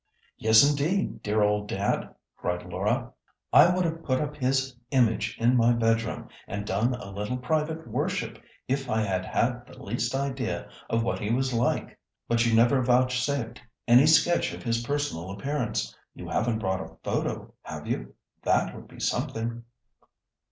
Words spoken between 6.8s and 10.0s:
a little private worship if I had had the